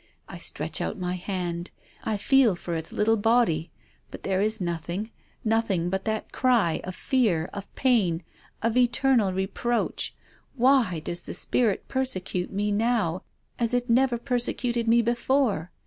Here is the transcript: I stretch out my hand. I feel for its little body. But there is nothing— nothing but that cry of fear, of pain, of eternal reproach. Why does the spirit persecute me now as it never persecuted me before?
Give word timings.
I 0.27 0.39
stretch 0.39 0.81
out 0.81 0.97
my 0.97 1.13
hand. 1.13 1.69
I 2.03 2.17
feel 2.17 2.55
for 2.55 2.73
its 2.73 2.91
little 2.91 3.17
body. 3.17 3.69
But 4.09 4.23
there 4.23 4.41
is 4.41 4.59
nothing— 4.59 5.11
nothing 5.45 5.91
but 5.91 6.05
that 6.05 6.31
cry 6.31 6.81
of 6.83 6.95
fear, 6.95 7.51
of 7.53 7.71
pain, 7.75 8.23
of 8.63 8.75
eternal 8.75 9.31
reproach. 9.31 10.15
Why 10.55 11.01
does 11.01 11.21
the 11.21 11.35
spirit 11.35 11.87
persecute 11.87 12.51
me 12.51 12.71
now 12.71 13.21
as 13.59 13.75
it 13.75 13.91
never 13.91 14.17
persecuted 14.17 14.87
me 14.87 15.03
before? 15.03 15.69